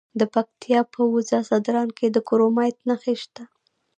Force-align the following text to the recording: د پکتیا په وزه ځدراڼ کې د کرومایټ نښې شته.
د 0.19 0.21
پکتیا 0.33 0.79
په 0.93 1.01
وزه 1.13 1.39
ځدراڼ 1.49 1.87
کې 1.97 2.07
د 2.11 2.17
کرومایټ 2.27 2.77
نښې 2.89 3.15
شته. 3.23 3.43